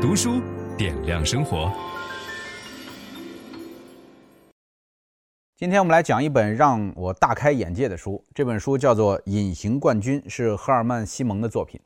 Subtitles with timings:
[0.00, 0.40] 读书
[0.78, 1.70] 点亮生活。
[5.58, 11.78] 今天我们来讲一本让我大开眼界的书，这本书叫做《隐形冠军》，是赫尔曼·西蒙的作品。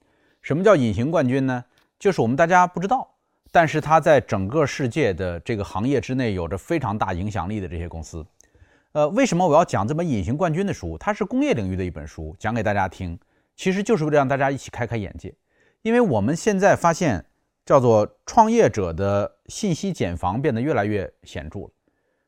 [0.43, 1.65] 什么叫隐形冠军呢？
[1.99, 3.17] 就是我们大家不知道，
[3.51, 8.25] 但是它在整个世界的这个行业之内有着非常大影响力的这些公司。
[8.93, 10.97] 呃，为什么我要讲这本《隐形冠军》的书？
[10.99, 13.19] 它是工业领域的一本书，讲给大家听，
[13.57, 15.35] 其实就是为了让大家一起开开眼界。
[15.83, 17.27] 因为我们现在发现，
[17.65, 21.71] 叫做创业者的信息茧房变得越来越显著了。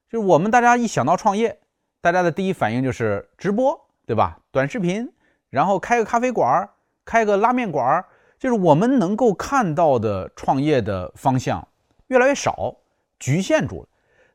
[0.09, 1.59] 就是我们大家一想到创业，
[2.01, 4.39] 大家的第一反应就是直播，对吧？
[4.51, 5.13] 短视频，
[5.51, 6.69] 然后开个咖啡馆，
[7.05, 8.05] 开个拉面馆，
[8.39, 11.67] 就是我们能够看到的创业的方向
[12.07, 12.77] 越来越少，
[13.19, 13.89] 局限住了。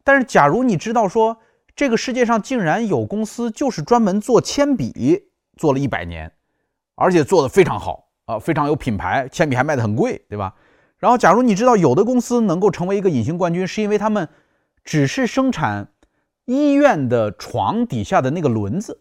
[0.04, 1.38] 但是，假如你知道说，
[1.76, 6.32] 这个世界上竟然有公司就是专门做铅笔，做了一百年，
[6.96, 10.54] 而且做得非常好啊，非常有品牌，铅笔还卖得很贵，对吧？
[11.02, 14.30] 然后，假如你知道有的公司能够成为一个隐形冠军，是因为他们
[14.86, 15.88] 只是生产
[16.46, 19.00] 医院的床底下的那个轮子，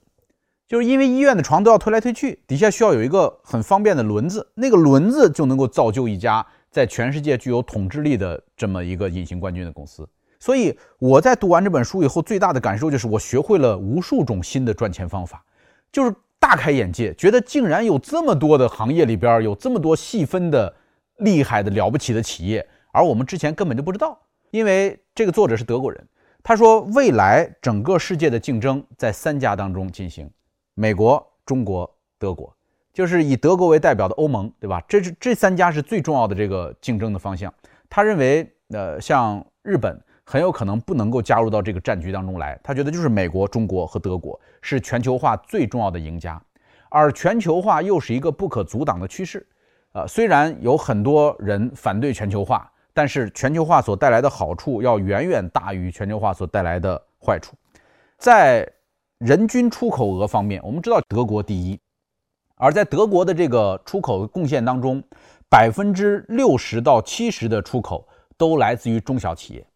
[0.67, 10.09] 就是因为医院的床都要推来推去，底下需要有一个很方便的轮子，那个轮子就能够造就一家在全世界具有统治力的这么一个隐形冠军的公司。
[10.39, 15.45] 所以我在读完这本书以后，最大的感受就是我学会了无数种新的赚钱方法，
[15.93, 20.75] 就是大开眼界，觉得竟然有这么多的行业里边有这么多细分的
[21.21, 24.19] 厉害的了不起的企业，而我们之前根本就不知道。
[24.51, 26.07] 因为这个作者是德国人，
[26.43, 30.31] 他说未来整个世界的竞争在三家当中进行：
[30.75, 32.55] 美国、中国、德国，
[32.93, 34.83] 就是以德国为代表的欧盟，对吧？
[34.89, 37.53] 这是这三家是最重要的这个竞争的方向。
[37.89, 40.01] 他认为，呃，像日本。
[40.23, 42.57] 很有可能不能够加入到这个战局当中来。
[42.63, 46.41] 他觉得就是美国、中国和德国是全球化最重要的赢家，
[46.89, 49.45] 而全球化又是一个不可阻挡的趋势。
[49.93, 57.57] 呃，虽然有很多人反对全球化，但是全球化所带来的好处要远远大于全球化所带来的坏处。
[58.17, 58.69] 在
[59.19, 61.79] 人均出口额方面，我们知道德国第一，
[62.55, 65.03] 而在德国的这个出口贡献当中，
[65.49, 68.07] 百分之六十到七十的出口
[68.37, 69.67] 都来自于中小企业。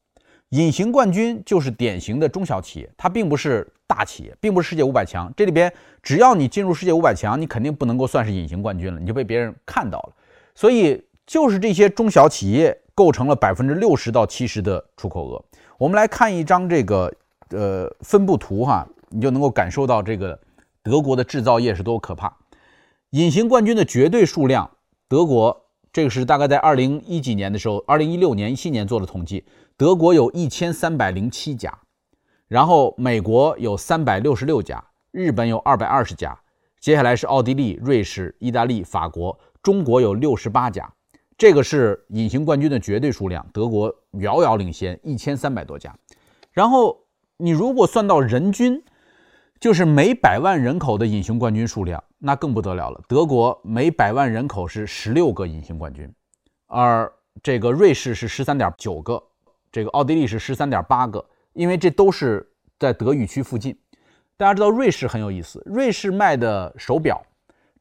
[0.54, 5.32] 隐形冠军就是典型的中小企业，它并不是大企业，并不是世界五百强。
[5.36, 10.12] 这里边只要你进入世界五百强，你肯定不能够算是隐形冠军了，你就被别人看到了。
[10.54, 15.44] 所以就是这些中小企业构成了百分之六十到七十的出口额。
[15.76, 17.12] 我们来看一张这个
[17.48, 20.38] 呃分布图哈，你就能够感受到这个
[20.84, 22.32] 德国的制造业是多可怕。
[23.10, 24.70] 隐形冠军的绝对数量，
[25.08, 25.63] 德国
[25.94, 29.44] 这个是大概在二零一几年的时候，二零一六年、一七年做的统计。
[29.76, 31.72] 德国有一千三百零七家，
[32.48, 34.82] 然后美国有三百六十六家，
[35.12, 36.36] 日本有二百二十家，
[36.80, 40.92] 接下来是奥地利、瑞士、意大利、法国，中国有六十八家。
[41.38, 45.96] 这个是隐形冠军的绝对数量，德国遥遥领先，一千三百多家。
[46.50, 47.06] 然后
[47.36, 48.82] 你如果算到人均，
[49.60, 52.98] 就是每百万人口的隐形冠军数量，那更不得了了。
[53.06, 56.10] 德国每百万人口是十六个隐形冠军，
[56.66, 57.12] 而
[57.42, 59.22] 这个瑞士是十三点九个。
[59.70, 63.78] 这个奥地利是十三点八个，因为这都是在德语区附近。
[64.38, 67.22] 大家知道瑞士很有意思，瑞士卖的手表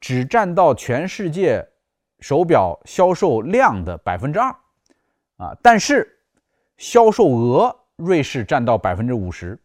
[0.02, 1.66] 只占到全世界
[2.20, 4.54] 手表销售量的百分之二
[5.38, 6.20] 啊，但是
[6.76, 9.58] 销售额瑞士占到百分之五十，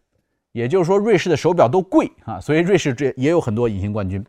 [0.52, 4.24] 也就是说瑞士的手表都贵啊，所以瑞士这也有很多隐形冠军。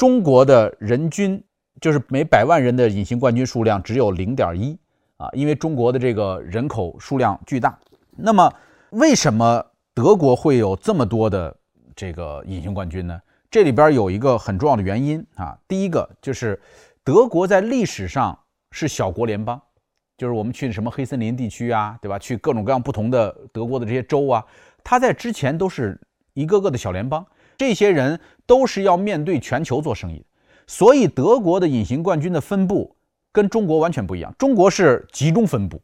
[0.00, 1.44] 中国的人均
[1.78, 4.74] 就是每百万人的隐形冠军数量只有零点一。
[5.18, 7.78] 啊，因为中国的这个人口数量巨大，
[8.16, 8.50] 那么
[8.92, 9.62] 为什么
[9.92, 11.54] 德国会有这么多的
[11.94, 13.20] 这个隐形冠军呢？
[13.50, 16.58] 这里边有一个很重要的原因啊，第一个就是
[17.04, 18.38] 德国在历史上
[18.70, 19.60] 是小国联邦，
[20.16, 22.18] 就是我们去什么黑森林地区啊，对吧？
[22.18, 24.42] 去各种各样不同的德国的这些州啊，
[24.82, 26.00] 它在之前都是
[26.32, 27.22] 一个个的小联邦，
[27.58, 28.18] 这些人
[28.50, 30.20] 都是要面对全球做生意，
[30.66, 32.96] 所以德国的隐形冠军的分布。
[33.32, 35.80] 跟中国完全不一样，中国是集中分布，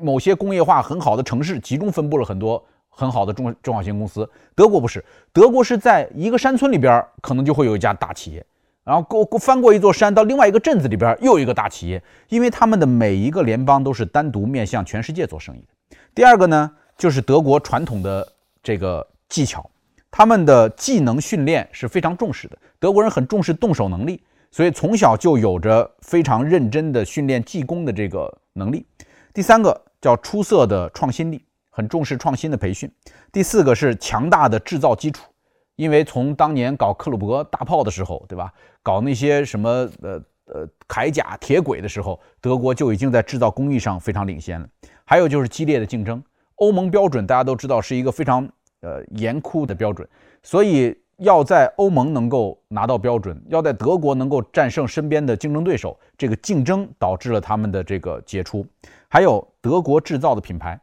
[0.00, 4.26] 某些工业化很好的城市集中分布了很多很好的中中小型公司。
[4.54, 8.42] 德国不是，德国是在一个山村里边，可能就会有一家大企业，
[8.84, 15.98] 然后过过翻过一座山，到另外一个镇子里边又有一个大企业，因为他们的每一个联邦都是单独面向全世界做生意的。
[16.14, 18.26] 第二个呢，就是德国传统的
[18.62, 19.68] 这个技巧，
[20.10, 24.22] 他们的技能训练是非常重视的，德国人很重视动手能力。
[24.50, 28.86] 所以从小就有着非常认真的训练技工的这个能力。
[29.34, 32.90] 第三个叫出色的创新力，很重视创新的培训。
[33.30, 35.30] 第四个是强大的制造基础，
[35.76, 38.50] 因为从当年搞克卤伯大炮的时候，对吧？
[38.82, 39.68] 搞那些什么
[40.00, 44.66] 呃呃铠甲、铁轨的时候，德国就已经在制造工艺上非常领先了。
[45.04, 46.24] 还有就是激烈的竞争，
[46.54, 48.48] 欧盟标准大家都知道是一个非常
[48.80, 50.08] 呃严酷的标准，
[50.42, 58.66] 所以要在欧盟能够拿到标准，要在德国能够战胜身边的竞争对手，这个竞争导致了他们的这个杰出。
[59.08, 60.80] 还有德国制造的品牌，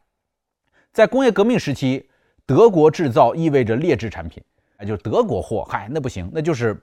[0.91, 2.09] 在工业革命时期，
[2.45, 4.43] 德国制造意味着劣质产品。
[4.77, 6.77] 哎，就是德国货，嗨，那不行，那就是，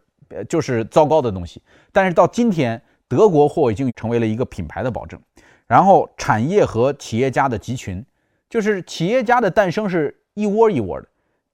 [0.48, 1.60] 就是糟糕的东西。
[1.92, 5.20] 但是到今天，德国货已经成为了一个品牌的保证。
[5.66, 8.02] 然后，产业和企业家的集群，
[8.48, 11.08] 就是企业家的诞生是一窝一窝的，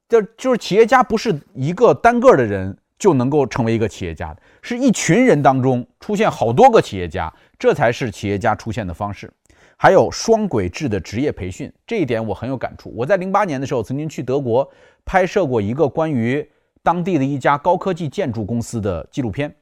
[0.08, 9.32] 就就是企业家不是一个单个的人就能够成为一个企业家的，是一群人当中出现好多个企业家，这才是企业家出现的方式。
[9.76, 12.92] 还有双轨制的职业培训，这一点我很有感触。
[12.96, 14.69] 我在零八年的时候曾经去德国
[15.04, 16.44] 拍摄过一个关于
[16.82, 19.54] 当地的一家高科技建筑公司的纪录片，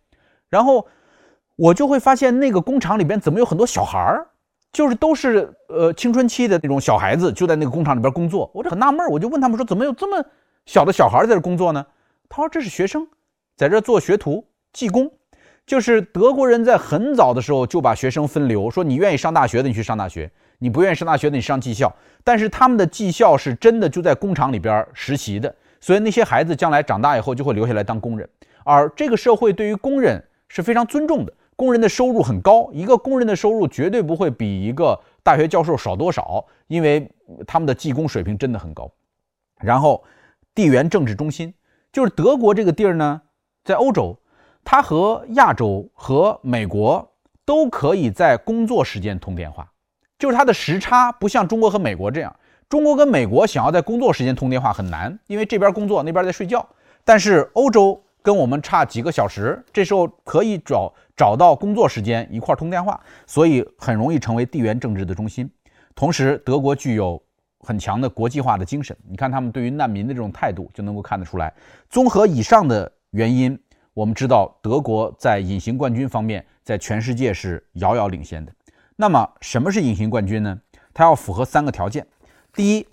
[0.49, 0.87] 然后
[1.57, 4.27] 我就会发现那个工厂里边怎么有很多小孩儿，
[4.77, 8.51] 就是都是呃青春期的那种小孩子，就在那个工厂里边工作。
[8.53, 10.23] 我就很纳闷，我就问他们说，怎么有这么
[10.67, 11.87] 小的小孩在这工作呢？
[12.29, 13.09] 他说这是学生，
[13.57, 14.45] 在这做学徒
[14.75, 15.11] 技工。
[15.65, 21.91] 就是德国人在很早的时候就把学生分流，说你愿意上大学的你去上大学，你不愿意上大学的你上技校。
[22.23, 28.29] 但是他们的技校是真的就在工厂里边实习的，所以那些孩子将来长大以后就会留下来当工人。
[28.63, 37.11] 而这个社会对于工人是非常尊重的，工人的收入很高，一个工人的收入绝对不会比一个大学教授少多少，因为
[37.47, 38.91] 他们的技工水平真的很高。
[39.61, 40.05] 然后
[40.55, 41.53] 地缘政治中心
[41.91, 43.21] 就是德国这个地儿呢，
[43.65, 44.17] 在欧洲。
[44.69, 47.09] 它和亚洲和美国
[47.45, 49.71] 都可以在工作时间通电话，
[50.19, 52.35] 就是它的时差不像中国和美国这样，
[52.69, 56.69] 中国跟美国想要在工作时间通电话很难，因为这边工作那边在睡觉。
[57.05, 65.49] 但是欧洲跟我们差几个小时，这时候可以找找到工作时间一块通电话，所以很容易成为地缘政治的中心。
[65.95, 67.23] 同时，德国具有
[67.61, 71.55] 很强的国际化的精神，你看他们对于难民的这种态度就能够看得出来。
[71.89, 73.57] 综合以上的原因。
[73.95, 78.53] 我们知道德国在隐形冠军方面在全世界是遥遥领先的。
[78.95, 80.61] 那么什么是隐形冠军呢？
[80.93, 82.07] 它要符合三个条件：
[82.53, 82.87] 第一，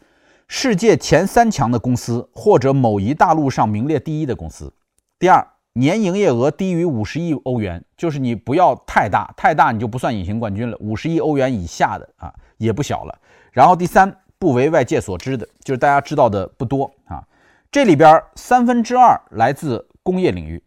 [0.47, 4.71] 世界前三强的公司或者某一大陆上名列第一的公司；
[5.19, 10.77] 第二，年营业额低于五十亿欧元，就是你不要太大，太大你就不算隐形冠军了。
[10.79, 13.19] 五十亿欧元以下的啊也不小了。
[13.51, 17.25] 然后第三，不为外界所知的，就是大家知道的不多啊。
[17.71, 20.61] 这里边三分之二来自工业领域。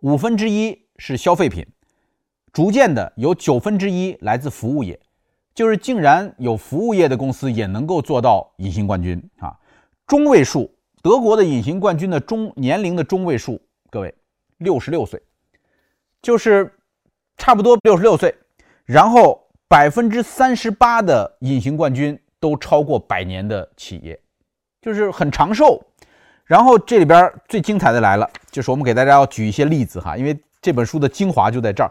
[0.00, 1.66] 五分之一是消费品，
[2.52, 4.98] 逐渐的有九分之一来自服务业，
[5.54, 9.58] 就是竟然有服务业的公司也能够做到隐形冠军啊！
[10.06, 10.70] 中位数，
[11.02, 13.60] 德国的隐形冠军的中年龄的中位数，
[13.90, 14.14] 各位
[14.58, 15.20] 六十六岁，
[16.22, 16.72] 就是
[17.36, 18.32] 差不多六十六岁。
[18.84, 24.18] 然后百分之三十八的隐形冠军都超过百年的企业，
[24.80, 25.82] 就是很长寿。
[26.44, 31.90] 然后这里边最精彩的来了，就是我们给大家要举一些例子哈，因为这本书的精华就在这儿。